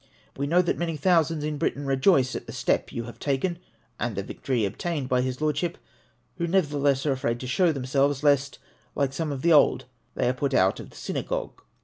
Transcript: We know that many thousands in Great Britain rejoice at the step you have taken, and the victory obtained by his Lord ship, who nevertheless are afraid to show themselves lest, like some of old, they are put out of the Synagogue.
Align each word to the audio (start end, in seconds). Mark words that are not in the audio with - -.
We 0.35 0.47
know 0.47 0.63
that 0.63 0.79
many 0.79 0.97
thousands 0.97 1.43
in 1.43 1.59
Great 1.59 1.75
Britain 1.75 1.85
rejoice 1.85 2.35
at 2.35 2.47
the 2.47 2.51
step 2.53 2.91
you 2.91 3.03
have 3.03 3.19
taken, 3.19 3.59
and 3.99 4.15
the 4.15 4.23
victory 4.23 4.65
obtained 4.65 5.07
by 5.09 5.21
his 5.21 5.39
Lord 5.41 5.55
ship, 5.55 5.77
who 6.39 6.47
nevertheless 6.47 7.05
are 7.05 7.11
afraid 7.11 7.39
to 7.41 7.45
show 7.45 7.71
themselves 7.71 8.23
lest, 8.23 8.57
like 8.95 9.13
some 9.13 9.31
of 9.31 9.45
old, 9.45 9.85
they 10.15 10.27
are 10.27 10.33
put 10.33 10.55
out 10.55 10.79
of 10.79 10.89
the 10.89 10.95
Synagogue. 10.97 11.61